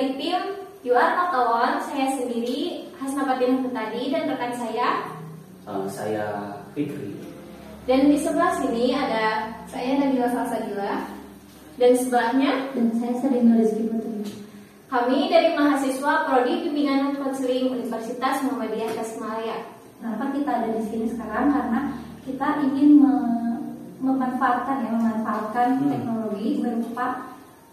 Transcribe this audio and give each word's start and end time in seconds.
dari 0.00 0.16
tim 0.16 0.40
You 0.80 0.96
Are 0.96 1.12
Not 1.12 1.28
Alone, 1.36 1.76
saya 1.84 2.08
sendiri 2.16 2.88
Hasna 2.96 3.28
Fatin 3.28 3.68
tadi 3.68 4.08
dan 4.08 4.32
rekan 4.32 4.56
saya 4.56 4.88
Uh, 5.68 5.84
saya 5.84 6.56
Fikri. 6.72 7.20
dan 7.84 8.08
di 8.08 8.16
sebelah 8.16 8.56
sini 8.56 8.96
ada 8.96 9.52
saya 9.68 10.00
Nabila 10.00 10.32
Salsabila 10.32 11.04
dan 11.76 11.92
sebelahnya 12.00 12.72
dan 12.72 12.96
saya 12.96 13.12
sering 13.20 13.52
Rizky 13.54 13.84
Putri. 13.86 14.24
kami 14.88 15.28
dari 15.28 15.52
mahasiswa 15.52 16.24
Prodi 16.26 16.64
Bimbingan 16.64 17.12
Konseling 17.20 17.76
Universitas 17.76 18.40
Muhammadiyah 18.48 18.96
Tasikmalaya. 18.96 19.68
Kenapa 20.00 20.32
kita 20.32 20.50
ada 20.64 20.68
di 20.72 20.82
sini 20.88 21.06
sekarang? 21.12 21.52
Karena 21.52 21.80
kita 22.24 22.48
ingin 22.64 23.04
me- 23.04 23.60
memanfaatkan 24.00 24.80
ya, 24.80 24.90
memanfaatkan 24.96 25.66
Hmm. 25.76 25.92
teknologi 25.92 26.48
berupa 26.56 27.06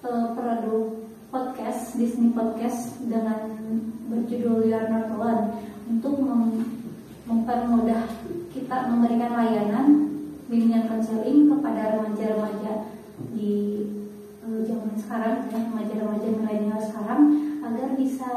eh, 0.04 0.26
produk 0.36 0.91
podcast, 1.27 1.99
Disney 1.99 2.31
podcast 2.31 2.95
dengan 3.04 3.52
berjudul 4.08 4.68
You 4.68 4.76
Are 4.76 4.88
Not 4.88 5.12
Alone 5.12 5.45
untuk 5.91 6.16
mem- 6.23 6.68
mempermudah 7.27 8.08
kita 8.55 8.88
memberikan 8.88 9.35
layanan 9.35 9.88
bimbingan 10.48 10.88
konseling 10.88 11.52
kepada 11.52 11.99
remaja-remaja 11.99 12.88
di 13.35 13.84
eh, 14.48 14.59
zaman 14.63 14.95
sekarang 14.95 15.52
ya 15.52 15.59
remaja-remaja 15.68 16.27
milenial 16.32 16.80
sekarang 16.80 17.21
agar 17.59 17.88
bisa 17.99 18.32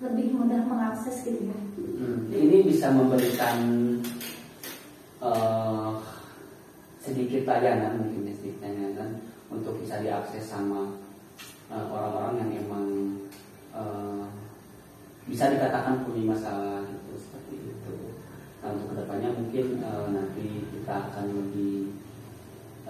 lebih 0.00 0.32
mudah 0.38 0.64
mengakses 0.64 1.26
gitu 1.26 1.50
ya. 1.50 1.58
Hmm, 1.76 2.30
ini 2.32 2.64
bisa 2.64 2.88
memberikan 2.88 3.58
uh, 5.20 6.00
sedikit 7.02 7.44
layanan 7.44 8.00
mungkin 8.00 8.32
sedikit 8.32 8.64
layanan 8.64 9.20
untuk 9.52 9.76
bisa 9.82 10.00
diakses 10.00 10.46
sama 10.48 10.88
uh, 11.70 11.86
orang-orang 11.88 12.34
yang 12.42 12.50
emang 12.66 12.86
uh, 13.72 14.26
bisa 15.24 15.54
dikatakan 15.54 16.02
punya 16.02 16.34
masalah 16.34 16.82
gitu 16.90 17.14
seperti 17.16 17.54
itu. 17.70 17.96
Nah, 18.60 18.76
untuk 18.76 18.92
ke 18.92 18.94
depannya 19.06 19.30
mungkin 19.32 19.66
uh, 19.80 20.06
nanti 20.10 20.68
kita 20.74 20.94
akan 21.08 21.26
lebih 21.32 21.96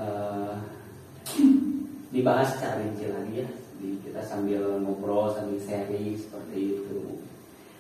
uh, 0.00 0.56
dibahas 2.10 2.56
secara 2.56 2.82
rinci 2.82 3.06
lagi 3.06 3.34
ya. 3.44 3.48
Di, 3.80 3.96
kita 4.04 4.20
sambil 4.20 4.82
ngobrol 4.82 5.32
sambil 5.32 5.56
sharing 5.60 6.12
seperti 6.12 6.80
itu. 6.80 7.24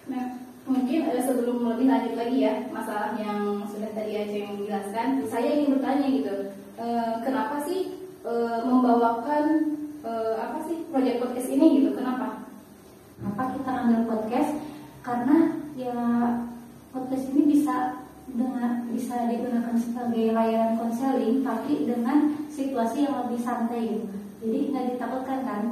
Nah, 0.08 0.40
mungkin 0.64 1.12
eh, 1.12 1.20
sebelum 1.20 1.60
lebih 1.76 1.86
lanjut 1.88 2.14
lagi 2.16 2.38
ya 2.40 2.68
masalah 2.72 3.16
yang 3.20 3.64
sudah 3.68 3.92
tadi 3.92 4.16
Aceh 4.16 4.38
yang 4.38 4.56
menjelaskan, 4.56 5.24
saya 5.28 5.48
ingin 5.60 5.76
bertanya 5.76 6.06
gitu, 6.08 6.34
eh, 6.80 7.12
kenapa 7.20 7.60
sih 7.68 8.00
eh, 8.24 8.58
membawakan 8.64 9.76
eh, 10.04 10.34
apa 10.36 10.58
sih 10.64 10.88
proyek 10.88 11.20
podcast 11.20 11.48
ini 11.52 11.66
gitu? 11.80 11.96
Kenapa? 11.96 12.48
Kenapa 13.20 13.42
kita 13.56 13.70
ambil 13.84 14.00
podcast? 14.08 14.52
Karena 15.00 15.36
ya 15.76 15.96
podcast 16.92 17.24
ini 17.32 17.42
bisa 17.56 18.04
dengan 18.30 18.86
bisa 18.94 19.26
digunakan 19.26 19.74
sebagai 19.74 20.32
layanan 20.32 20.78
konseling, 20.78 21.42
tapi 21.42 21.84
dengan 21.84 22.46
situasi 22.46 23.08
yang 23.08 23.26
lebih 23.26 23.40
santai 23.42 23.98
gitu. 23.98 24.08
Jadi 24.40 24.58
nggak 24.72 24.86
ditakutkan 24.94 25.40
kan? 25.44 25.62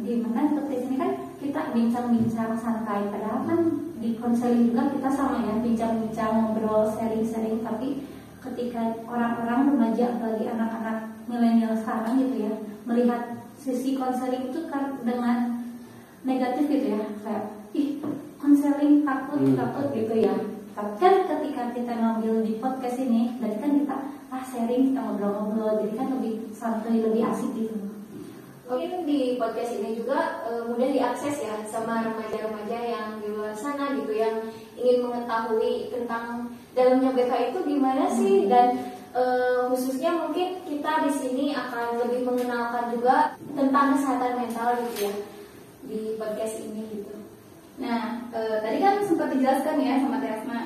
Di 0.00 0.22
mana 0.22 0.56
podcast 0.56 0.86
ini 0.88 0.96
kan 0.96 1.12
kita 1.40 1.60
bincang-bincang 1.74 2.52
santai, 2.56 3.10
padahal 3.10 3.44
kan 3.44 3.60
di 4.00 4.16
konseling 4.16 4.72
juga 4.72 4.88
kita 4.92 5.10
sama 5.12 5.44
ya 5.44 5.60
bincang-bincang 5.60 6.30
ngobrol 6.32 6.88
sharing-sharing, 6.88 7.60
tapi 7.60 8.08
ketika 8.40 8.96
orang-orang 9.04 9.68
remaja 9.68 10.16
apalagi 10.16 10.48
anak-anak 10.48 11.12
milenial 11.28 11.76
sekarang 11.76 12.16
gitu 12.16 12.48
ya 12.48 12.52
melihat 12.88 13.29
sisi 13.60 13.92
konseling 13.92 14.48
itu 14.48 14.60
kan 14.66 14.96
dengan 15.04 15.60
negatif 16.22 16.64
gitu 16.64 16.96
ya 16.96 17.04
kayak 17.20 17.44
ih 17.72 18.00
konseling 18.36 19.04
takut 19.04 19.38
Hmm. 19.38 19.52
takut 19.54 19.86
gitu 19.92 20.14
ya. 20.16 20.34
Tapi 20.70 20.92
kan 20.96 21.14
ketika 21.28 21.62
kita 21.76 21.92
ngambil 21.92 22.40
di 22.40 22.56
podcast 22.56 22.96
ini 22.98 23.36
berarti 23.36 23.58
kan 23.60 23.72
kita 23.76 23.96
ah 24.30 24.40
sharing 24.40 24.90
kita 24.90 25.00
ngobrol-ngobrol 25.02 25.82
jadi 25.82 25.92
kan 25.92 26.08
lebih 26.16 26.48
santai 26.50 27.04
lebih 27.04 27.20
asik 27.20 27.52
gitu. 27.52 27.76
Mungkin 28.64 29.02
di 29.02 29.34
podcast 29.34 29.76
ini 29.76 29.98
juga 29.98 30.46
eh, 30.46 30.62
mudah 30.64 30.88
diakses 30.88 31.36
ya 31.42 31.58
sama 31.66 32.06
remaja-remaja 32.06 32.78
yang 32.80 33.08
di 33.18 33.28
luar 33.28 33.52
sana 33.52 33.92
gitu 33.92 34.14
yang 34.14 34.46
ingin 34.72 35.04
mengetahui 35.04 35.90
tentang 35.90 36.48
dalamnya 36.72 37.10
BK 37.12 37.32
itu 37.50 37.58
gimana 37.66 38.06
sih 38.06 38.46
dan 38.46 38.78
eh, 39.14 39.60
khususnya 39.70 40.10
mungkin 40.14 40.62
kita 40.66 40.92
di 41.06 41.12
sini 41.12 41.44
akan 41.54 42.02
lebih 42.06 42.26
mengenalkan 42.26 42.94
juga 42.94 43.34
tentang 43.56 43.98
kesehatan 43.98 44.32
mental 44.38 44.68
gitu 44.84 45.10
ya 45.10 45.14
di 45.80 46.00
podcast 46.20 46.54
ini 46.62 46.82
gitu. 47.00 47.14
Nah, 47.80 48.28
eh, 48.30 48.56
tadi 48.60 48.78
kan 48.78 49.02
sempat 49.02 49.32
dijelaskan 49.32 49.80
ya 49.80 49.98
sama 49.98 50.20
Tiasma 50.20 50.60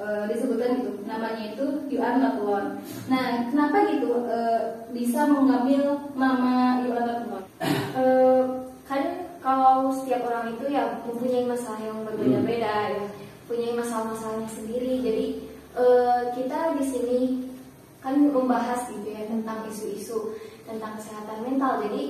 eh, 0.00 0.24
disebutkan 0.32 0.80
gitu 0.80 0.90
namanya 1.04 1.44
itu 1.52 1.64
You 1.92 2.00
Are 2.00 2.16
Not 2.16 2.40
Alone. 2.40 2.80
Nah, 3.10 3.50
kenapa 3.50 3.84
gitu 3.90 4.24
eh, 4.30 4.60
bisa 4.94 5.26
mengambil 5.28 6.10
nama 6.16 6.80
You 6.86 6.94
Are 6.94 7.04
Not 7.04 7.20
Alone? 7.26 7.46
Eh, 7.96 8.42
kan 8.88 9.02
kalau 9.40 9.88
setiap 9.92 10.26
orang 10.28 10.52
itu 10.52 10.68
ya 10.68 11.00
mempunyai 11.04 11.48
masalah 11.48 11.80
yang 11.80 12.04
berbeda-beda 12.04 12.74
ya 12.92 13.04
punya 13.50 13.74
masalah-masalahnya 13.74 14.46
sendiri 14.46 15.02
jadi 15.02 15.26
eh, 15.74 16.20
kita 16.38 16.78
di 16.78 16.84
sini 16.86 17.20
kan 18.00 18.16
membahas 18.16 18.88
gitu 18.88 19.08
ya 19.12 19.28
tentang 19.28 19.68
isu-isu 19.68 20.36
tentang 20.64 20.96
kesehatan 20.96 21.44
mental. 21.44 21.84
Jadi 21.84 22.02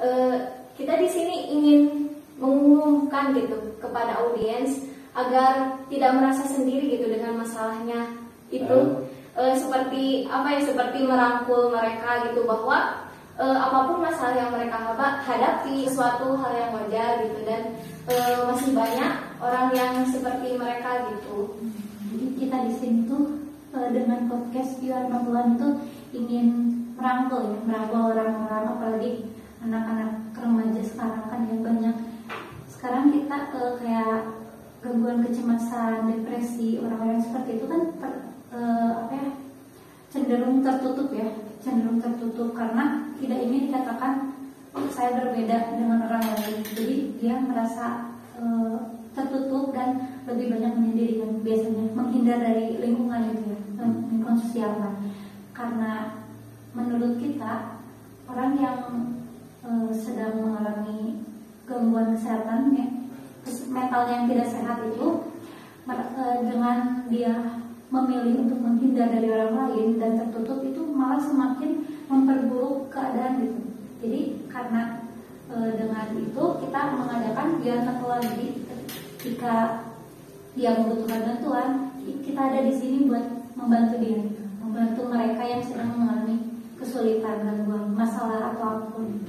eh, 0.00 0.36
kita 0.76 0.96
di 1.00 1.08
sini 1.08 1.36
ingin 1.52 1.80
mengumumkan 2.40 3.36
gitu 3.36 3.76
kepada 3.80 4.24
audiens 4.24 4.88
agar 5.12 5.80
tidak 5.90 6.12
merasa 6.16 6.44
sendiri 6.48 6.96
gitu 6.96 7.10
dengan 7.10 7.40
masalahnya 7.40 8.14
itu. 8.52 9.08
Eh, 9.40 9.54
seperti 9.56 10.26
apa 10.26 10.58
ya 10.58 10.60
seperti 10.68 11.06
merangkul 11.06 11.72
mereka 11.72 12.28
gitu 12.28 12.44
bahwa 12.44 13.08
eh, 13.40 13.56
apa 13.56 13.88
pun 13.88 14.04
masalah 14.04 14.36
yang 14.36 14.52
mereka 14.52 14.92
hadapi 15.24 15.88
suatu 15.88 16.36
hal 16.36 16.52
yang 16.52 16.70
wajar 16.76 17.24
gitu 17.24 17.40
dan 17.48 17.72
eh, 18.10 18.36
masih 18.44 18.76
banyak 18.76 19.12
orang 19.40 19.72
yang 19.72 19.94
seperti 20.12 20.60
mereka 20.60 21.08
gitu. 21.14 21.56
jadi 22.12 22.26
kita 22.36 22.56
di 22.68 22.72
sini 22.82 23.00
tuh 23.08 23.39
dengan 23.70 24.26
podcast 24.26 24.82
You 24.82 24.90
Are 24.90 25.06
itu 25.06 25.68
ingin 26.10 26.46
merangkul 26.98 27.54
ya 27.54 27.58
merangkul 27.62 28.10
orang-orang 28.10 28.64
apalagi 28.66 29.10
anak-anak 29.62 30.34
remaja 30.34 30.82
sekarang 30.82 31.24
kan 31.30 31.40
yang 31.46 31.62
banyak. 31.62 31.96
Sekarang 32.66 33.14
kita 33.14 33.36
eh, 33.54 33.72
kayak 33.78 34.18
gangguan 34.82 35.22
kecemasan 35.22 36.10
depresi 36.10 36.82
orang-orang 36.82 37.22
seperti 37.22 37.62
itu 37.62 37.66
kan 37.70 37.82
ter- 38.02 38.24
eh, 38.58 38.90
apa 39.06 39.12
ya 39.14 39.28
cenderung 40.10 40.66
tertutup 40.66 41.14
ya 41.14 41.30
cenderung 41.62 42.02
tertutup. 42.02 42.50
Karena 42.58 43.06
tidak 43.22 43.38
ingin 43.38 43.70
dikatakan 43.70 44.34
saya 44.90 45.22
berbeda 45.22 45.78
dengan 45.78 46.10
orang 46.10 46.26
lain. 46.26 46.58
Jadi 46.74 47.22
dia 47.22 47.38
merasa 47.38 48.18
eh, 48.34 48.89
tertutup 49.10 49.74
dan 49.74 50.22
lebih 50.26 50.54
banyak 50.54 50.72
menyendirikan 50.78 51.42
biasanya 51.42 51.84
menghindar 51.92 52.38
dari 52.38 52.78
lingkungan 52.78 53.34
itu 53.34 53.42
ya 53.50 53.58
lingkungan 53.82 54.36
sosial 54.38 54.72
kan 54.78 54.94
karena 55.50 55.92
menurut 56.70 57.18
kita 57.18 57.82
orang 58.30 58.52
yang 58.56 58.78
eh, 59.66 59.90
sedang 59.90 60.38
mengalami 60.38 61.26
gangguan 61.66 62.14
kesehatan 62.14 62.74
ya, 62.74 62.86
mental 63.70 64.02
yang 64.06 64.30
tidak 64.30 64.48
sehat 64.50 64.78
itu 64.86 65.34
eh, 65.90 66.36
dengan 66.46 67.06
dia 67.10 67.60
memilih 67.90 68.46
untuk 68.46 68.58
menghindar 68.62 69.10
dari 69.10 69.26
orang 69.26 69.54
lain 69.66 69.98
dan 69.98 70.14
tertutup 70.14 70.62
itu 70.62 70.78
malah 70.94 71.18
semakin 71.18 71.82
memperburuk 72.06 72.86
keadaan 72.86 73.42
gitu. 73.42 73.60
Jadi 74.00 74.20
karena 74.46 75.02
e, 75.50 75.56
dengan 75.74 76.06
itu 76.14 76.44
kita 76.62 76.80
mengadakan 76.94 77.58
biar 77.58 77.82
lagi 77.98 78.59
ketika 79.20 79.84
dia 80.56 80.80
membutuhkan 80.80 81.20
bantuan 81.28 81.92
kita 82.24 82.40
ada 82.40 82.64
di 82.64 82.72
sini 82.72 83.04
buat 83.04 83.52
membantu 83.52 84.00
dia, 84.00 84.24
membantu 84.64 85.12
mereka 85.12 85.44
yang 85.44 85.60
sedang 85.60 85.92
mengalami 85.92 86.56
kesulitan 86.80 87.44
gangguan 87.44 87.92
masalah 87.92 88.56
atau 88.56 88.64
apa 88.64 88.86
pun. 88.96 89.20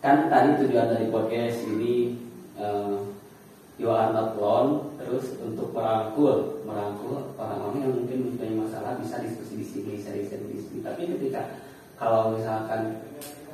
kan 0.00 0.32
tadi 0.32 0.64
tujuan 0.64 0.88
dari 0.88 1.12
podcast 1.12 1.68
ini 1.68 2.16
eh, 2.56 2.96
you 3.76 3.92
are 3.92 4.08
terus 4.96 5.36
untuk 5.44 5.76
merangkul 5.76 6.64
merangkul 6.64 7.36
orang-orang 7.36 7.84
yang 7.84 7.92
mungkin 7.92 8.18
mempunyai 8.32 8.56
masalah 8.56 8.96
bisa 8.96 9.20
diskusi 9.20 9.60
di 9.60 9.66
sini 9.68 9.92
seri-seri 10.00 10.56
di 10.56 10.64
sini. 10.64 10.80
Tapi 10.80 11.12
ketika 11.12 11.60
kalau 12.00 12.32
misalkan 12.32 13.04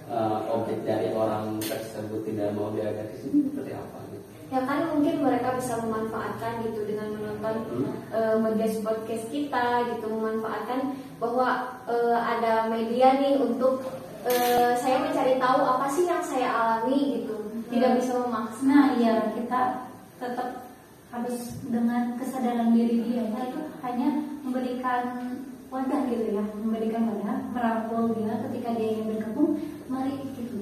eh, 0.07 0.39
objek 0.47 0.87
dari 0.87 1.11
orang 1.11 1.59
tersebut 1.59 2.23
tidak 2.23 2.55
mau 2.55 2.71
diajak 2.71 3.11
ke 3.11 3.17
sini 3.19 3.51
seperti 3.51 3.75
apa? 3.75 3.99
gitu 4.15 4.42
Ya 4.53 4.61
kan 4.69 4.85
mungkin 4.93 5.25
mereka 5.25 5.57
bisa 5.57 5.81
memanfaatkan 5.81 6.61
gitu 6.69 6.85
dengan 6.85 7.09
menonton 7.17 7.57
Hmm. 7.73 7.97
eh, 8.13 8.37
podcast 8.37 8.77
podcast 8.85 9.25
kita 9.33 9.67
gitu 9.97 10.13
memanfaatkan 10.13 10.93
bahwa 11.17 11.81
eh, 11.89 12.19
ada 12.21 12.69
media 12.69 13.17
nih 13.17 13.41
untuk 13.41 13.81
eh, 14.29 14.77
saya 14.77 15.09
mencari 15.09 15.41
tahu 15.41 15.61
apa 15.65 15.89
sih 15.89 16.05
yang 16.05 16.21
saya 16.21 16.53
alami 16.53 17.25
gitu. 17.25 17.37
Tidak 17.73 17.97
bisa 17.97 18.13
memaksa. 18.21 18.61
Nah 18.69 18.85
iya 19.01 19.33
kita 19.33 19.89
tetap 20.21 20.69
harus 21.09 21.57
dengan 21.65 22.21
kesadaran 22.21 22.77
diri 22.77 23.09
dia. 23.09 23.25
Ya, 23.25 23.49
itu 23.49 23.61
hanya 23.81 24.09
memberikan 24.45 25.33
wadah 25.73 26.05
gitu 26.13 26.37
ya 26.37 26.45
memberikan 26.61 27.09
wadah 27.09 27.49
merangkul 27.57 28.13
dia 28.13 28.37
ketika 28.45 28.77
dia 28.77 29.01
ingin 29.01 29.17
bergabung 29.17 29.57
mari 29.89 30.21
gitu. 30.37 30.61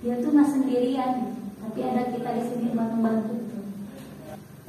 Dia 0.00 0.16
tuh 0.24 0.32
nggak 0.32 0.48
sendirian. 0.48 1.12
gitu. 1.28 1.37
Tapi 1.68 1.84
ada 1.84 2.08
kita 2.08 2.32
di 2.32 2.42
sini 2.48 2.72
buat 2.72 2.96
membantu 2.96 3.44
gitu. 3.44 3.60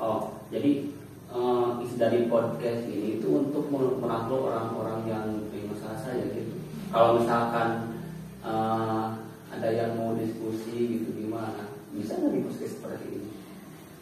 Oh, 0.03 0.43
jadi 0.51 0.91
eh, 1.31 1.69
isi 1.87 1.95
dari 1.95 2.27
podcast 2.27 2.91
ini 2.91 3.23
itu 3.23 3.27
untuk 3.39 3.71
merangkul 3.71 4.51
orang-orang 4.51 5.07
yang 5.07 5.25
punya 5.47 5.71
masalah 5.71 5.95
saya 6.03 6.27
gitu. 6.35 6.59
Kalau 6.91 7.23
misalkan 7.23 8.03
eh, 8.43 9.05
ada 9.47 9.69
yang 9.71 9.95
mau 9.95 10.11
diskusi 10.19 10.99
gitu 10.99 11.15
gimana, 11.15 11.71
bisa 11.95 12.19
nggak 12.19 12.35
di 12.35 12.43
podcast 12.43 12.73
seperti 12.75 13.05
ini? 13.15 13.31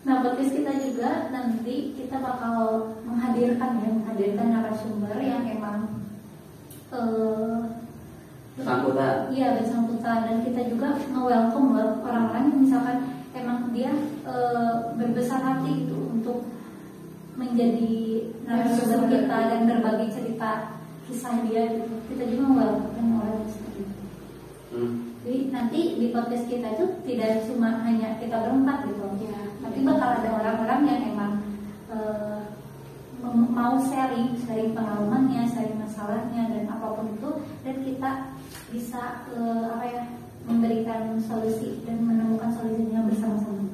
Nah 0.02 0.26
podcast 0.26 0.52
kita 0.58 0.74
juga 0.82 1.30
nanti 1.30 1.94
kita 2.02 2.18
bakal 2.18 2.58
menghadirkan 3.06 3.78
ya 3.78 3.90
menghadirkan 3.94 4.48
narasumber 4.58 5.22
yang 5.22 5.46
emang 5.46 6.02
eh, 6.98 7.62
Bersangkutan. 8.58 9.30
Iya 9.30 9.62
bersangkutan 9.62 10.18
dan 10.26 10.38
kita 10.42 10.62
juga 10.66 10.98
nge-welcome 10.98 11.70
orang-orang 12.38 12.54
yang 12.54 12.62
misalkan 12.62 12.98
emang 13.34 13.60
dia 13.74 13.92
eh, 14.26 14.76
berbesar 14.94 15.42
hati 15.42 15.90
itu 15.90 15.98
untuk 16.14 16.46
menjadi 17.38 18.30
narasumber 18.46 19.10
kita 19.10 19.38
dan 19.54 19.62
berbagi 19.66 20.08
cerita 20.14 20.78
kisah 21.10 21.42
dia 21.46 21.66
gitu. 21.70 21.96
Kita 22.14 22.24
juga 22.30 22.44
nge-welcome 22.50 23.12
orang 23.22 23.46
seperti 23.50 23.80
itu. 23.86 23.98
Hmm. 24.74 24.94
Jadi 25.26 25.40
nanti 25.52 25.80
di 26.00 26.08
podcast 26.14 26.46
kita 26.48 26.68
itu 26.78 26.86
tidak 27.04 27.46
cuma 27.50 27.84
hanya 27.84 28.16
kita 28.22 28.38
berempat 28.48 28.88
gitu, 28.88 29.06
Ya. 29.28 29.38
tapi 29.60 29.84
bakal 29.84 30.10
ada 30.24 30.30
orang-orang 30.40 30.82
yang 30.88 31.02
emang 31.12 31.32
mem- 33.20 33.52
mau 33.52 33.76
sharing, 33.82 34.40
sharing 34.40 34.72
pengalamannya, 34.72 35.44
sharing 35.52 35.76
masalahnya 35.84 36.48
dan 36.48 36.64
apa 36.72 36.96
pun 36.96 37.12
itu, 37.12 37.30
dan 37.66 37.76
kita 37.84 38.12
bisa 38.72 39.28
eh, 39.36 39.64
apa 39.68 39.84
ya 39.84 40.04
memberikan 40.48 41.20
solusi 41.20 41.84
dan 41.84 42.00
menemukan 42.02 42.50
solusinya 42.56 43.04
bersama-sama. 43.12 43.68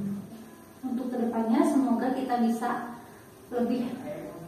Untuk 0.81 1.13
ke 1.13 1.17
depannya 1.21 1.61
semoga 1.61 2.11
kita 2.17 2.41
bisa 2.41 2.99
lebih 3.53 3.93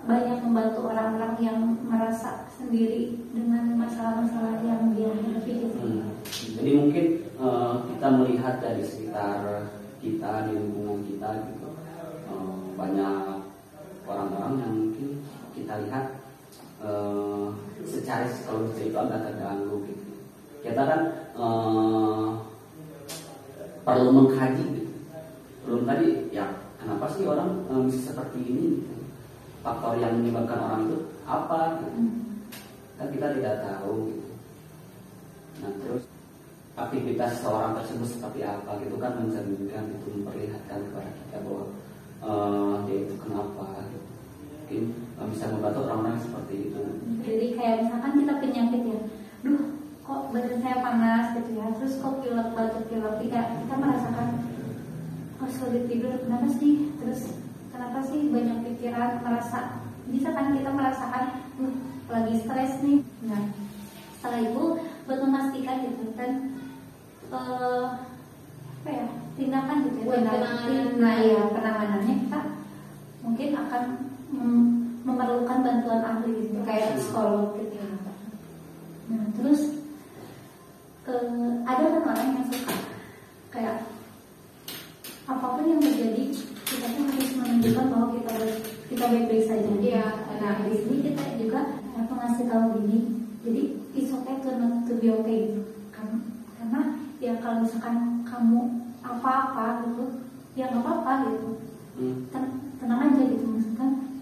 banyak 0.06 0.38
membantu 0.42 0.90
orang-orang 0.90 1.34
yang 1.42 1.60
merasa 1.86 2.46
sendiri 2.50 3.18
dengan 3.34 3.74
masalah-masalah 3.78 4.62
yang 4.62 4.94
dia 4.94 5.10
hadapi. 5.10 5.54
Hmm. 5.82 6.14
Jadi 6.30 6.72
mungkin 6.78 7.06
eh, 7.26 7.74
kita 7.94 8.08
melihat 8.14 8.62
dari 8.62 8.86
sekitar 8.86 9.70
kita 10.02 10.50
di 10.50 10.52
lingkungan 10.54 11.02
kita 11.10 11.30
gitu 11.50 11.70
eh, 12.30 12.58
banyak 12.78 13.42
orang-orang 14.06 14.54
yang 14.62 14.74
mungkin 14.78 15.10
kita 15.58 15.74
lihat 15.90 16.06
eh, 16.86 17.48
secara 17.86 18.30
psikologis 18.30 18.94
itu 18.94 18.98
agak 18.98 19.26
terganggu 19.26 19.82
gitu. 19.90 20.05
Kita 20.66 20.82
kan 20.82 21.02
eh, 21.38 22.28
perlu 23.86 24.10
mengkaji 24.10 24.66
gitu. 24.82 24.94
Perlu 25.62 25.76
mengkaji 25.86 26.34
ya 26.34 26.46
kenapa 26.82 27.06
sih 27.14 27.30
orang 27.30 27.70
eh, 27.70 27.82
bisa 27.86 28.10
seperti 28.10 28.42
ini 28.42 28.82
gitu. 28.82 28.96
Faktor 29.62 30.02
yang 30.02 30.18
menyebabkan 30.18 30.58
orang 30.58 30.82
itu 30.90 30.98
apa 31.30 31.86
gitu. 31.86 31.90
Kan 32.98 33.08
kita 33.14 33.28
tidak 33.38 33.56
tahu 33.62 34.10
gitu. 34.10 34.30
Nah 35.62 35.72
terus 35.86 36.04
aktivitas 36.76 37.40
seorang 37.40 37.78
tersebut 37.78 38.10
seperti 38.20 38.42
apa 38.44 38.82
gitu 38.84 39.00
kan 39.00 39.22
mencerminkan 39.22 39.96
itu 39.96 40.08
memperlihatkan 40.12 40.82
kepada 40.90 41.12
kita 41.14 41.38
bahwa 41.46 41.66
eh, 42.26 42.76
dia 42.90 42.98
itu 43.06 43.16
kenapa 43.22 43.86
gitu. 43.94 44.10
Mungkin 44.66 44.84
bisa 45.30 45.46
membantu 45.54 45.86
orang-orang 45.86 46.18
seperti 46.18 46.74
itu. 46.74 46.82
Jadi 47.22 47.48
kayak 47.54 47.86
misalkan 47.86 48.18
kita 48.18 48.34
penyakit 48.42 48.82
ya, 48.82 49.00
duh 49.46 49.62
kok 50.06 50.22
badan 50.34 50.58
saya 50.62 50.75
panas 50.86 51.34
gitu 51.34 51.58
ya, 51.58 51.66
terus 51.82 51.98
kok 51.98 52.22
pilek 52.22 52.54
batuk 52.54 52.86
pilek, 52.94 53.18
kita 53.26 53.58
kita 53.66 53.74
merasakan 53.74 54.28
kok 55.42 55.50
sulit 55.50 55.90
tidur, 55.90 56.14
kenapa 56.22 56.46
sih? 56.62 56.94
Terus 57.02 57.42
kenapa 57.74 58.06
sih 58.06 58.30
banyak 58.30 58.58
pikiran, 58.70 59.26
merasa 59.26 59.82
bisa 60.06 60.30
kan 60.30 60.54
kita 60.54 60.70
merasakan, 60.70 61.42
duh 61.58 61.74
lagi 62.06 62.38
stres 62.46 62.86
nih. 62.86 63.02
Nah 63.26 63.50
setelah 64.22 64.42
itu 64.46 64.64
buat 65.10 65.20
memastikan 65.26 65.90
gitu 65.90 66.14
kan, 66.14 66.54
eh, 67.34 67.86
apa 68.86 68.90
ya 68.94 69.06
tindakan 69.34 69.78
gitu 69.90 69.98
ya, 70.06 70.22
tindakan, 70.22 70.86
nah 71.02 71.16
ya 71.18 71.42
penanganannya 71.50 72.14
kita 72.30 72.40
mungkin 73.26 73.50
akan 73.58 73.84
mem- 74.30 75.02
memerlukan 75.02 75.66
bantuan 75.66 76.02
ahli 76.06 76.46
gitu 76.46 76.62
kayak 76.62 76.94
psikolog 77.02 77.58
gitu 77.58 77.82
ya. 77.82 77.90
Nah 79.10 79.26
terus 79.34 79.62
eh, 81.06 81.54
ada 81.76 81.88
kan 81.92 82.04
orang 82.08 82.30
yang 82.40 82.46
suka 82.48 82.76
kayak 83.52 83.78
apa 85.26 85.46
pun 85.58 85.66
yang 85.68 85.82
terjadi 85.82 86.24
kita 86.66 86.88
tuh 86.96 87.04
harus 87.04 87.30
menunjukkan 87.36 87.86
bahwa 87.92 88.08
kita 88.16 88.34
kita 88.86 89.04
baik-baik 89.12 89.44
saja. 89.44 89.72
Iya, 89.76 90.06
Nah 90.40 90.62
di 90.64 90.78
sini 90.78 90.98
kita 91.12 91.24
juga 91.36 91.60
aku 91.98 92.14
ngasih 92.16 92.46
tahu 92.48 92.64
gini, 92.80 93.00
jadi 93.42 93.62
it's 93.98 94.14
okay 94.14 94.38
to 94.40 94.50
not 94.56 94.86
to 94.86 94.94
be 94.98 95.10
okay 95.10 95.50
gitu. 95.50 95.62
Karena, 95.90 96.18
karena 96.58 96.82
ya 97.18 97.34
kalau 97.42 97.66
misalkan 97.66 98.22
kamu 98.24 98.60
apa-apa 99.02 99.66
gitu, 99.90 100.06
ya 100.54 100.72
nggak 100.72 100.84
apa-apa 100.84 101.12
gitu 101.30 101.50
Hmm. 101.96 102.28
ten- 102.28 102.76
tenang 102.76 103.08
aja 103.08 103.24
gitu 103.24 103.56
misalkan 103.56 104.20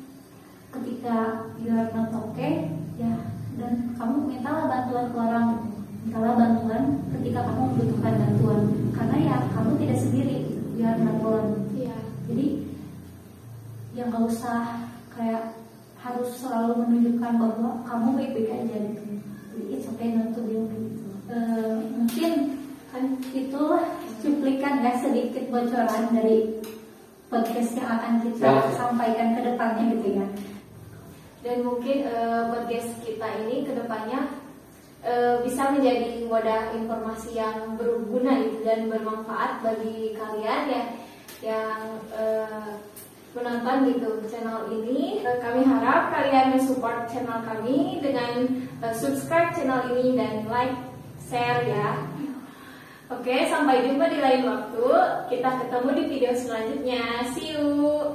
ketika 0.69 1.49
you 1.57 1.73
are 1.73 1.89
not 1.89 2.13
okay 2.13 2.69
ya 3.01 3.17
dan 3.57 3.97
kamu 3.97 4.29
mintalah 4.29 4.69
bantuan 4.69 5.09
ke 5.09 5.17
orang 5.17 5.45
gitu. 5.57 5.69
mintalah 6.05 6.33
bantuan 6.37 6.83
ketika 7.33 7.49
kamu 7.49 7.65
membutuhkan 7.65 8.13
bantuan 8.13 8.61
karena 8.93 9.17
ya 9.25 9.35
kamu 9.57 9.73
tidak 9.81 9.97
sendiri 10.05 10.37
you 10.77 10.85
are 10.85 11.01
not 11.01 11.17
alone 11.17 11.65
Iya. 11.73 11.97
jadi 12.29 12.47
ya 13.97 14.03
nggak 14.05 14.21
usah 14.29 14.85
kayak 15.09 15.57
harus 15.97 16.29
selalu 16.37 16.85
menunjukkan 16.85 17.33
bahwa 17.41 17.81
kamu 17.89 18.07
baik-baik 18.21 18.53
aja 18.53 18.77
gitu 18.85 19.01
jadi 19.49 19.63
it's 19.73 19.89
okay 19.89 20.13
not 20.13 20.29
to 20.37 20.45
be 20.45 20.61
okay 20.61 20.77
gitu. 20.77 21.09
Eh, 21.33 21.73
mungkin 21.97 22.31
kan 22.93 23.03
itu 23.33 23.63
cuplikan 24.21 24.85
ya 24.85 24.93
sedikit 25.01 25.49
bocoran 25.49 26.13
dari 26.13 26.61
podcast 27.33 27.73
yang 27.73 27.89
akan 27.97 28.13
kita 28.29 28.45
Ya. 28.45 28.61
sampaikan 28.77 29.33
ke 29.33 29.41
depannya 29.41 29.83
gitu 29.97 30.21
ya 30.21 30.27
dan 31.41 31.57
mungkin 31.65 31.97
eh, 32.05 32.41
podcast 32.53 32.93
kita 33.01 33.25
ini 33.41 33.65
ke 33.65 33.73
depannya 33.73 34.21
eh, 35.03 35.35
bisa 35.43 35.75
menjadi 35.75 36.25
wadah 36.25 36.73
informasi 36.79 37.37
yang 37.37 37.75
berguna 37.75 38.39
gitu 38.47 38.63
dan 38.63 38.87
bermanfaat 38.87 39.61
bagi 39.61 40.15
kalian 40.15 40.61
ya 40.71 40.83
yang 41.43 41.79
eh, 42.15 42.79
menonton 43.35 43.91
gitu 43.91 44.09
channel 44.31 44.71
ini 44.71 45.13
Eh, 45.23 45.39
kami 45.39 45.63
harap 45.63 46.11
kalian 46.11 46.59
mensupport 46.59 47.07
channel 47.07 47.39
kami 47.47 48.03
dengan 48.03 48.43
eh, 48.83 48.91
subscribe 48.91 49.55
channel 49.55 49.95
ini 49.95 50.19
dan 50.19 50.43
like 50.51 50.75
share 51.31 51.63
ya 51.63 51.95
Oke, 53.11 53.45
sampai 53.45 53.85
jumpa 53.85 54.09
di 54.09 54.17
lain 54.17 54.41
waktu. 54.47 54.89
Kita 55.29 55.61
ketemu 55.61 55.89
di 56.01 56.03
video 56.09 56.33
selanjutnya. 56.33 57.21
See 57.37 57.53
you. 57.53 58.12